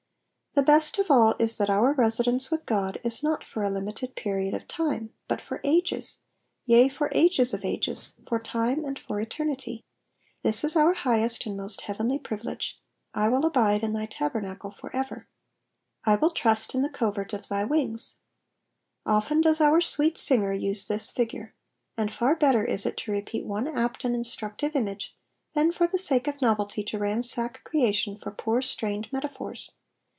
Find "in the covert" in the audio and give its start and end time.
16.75-17.31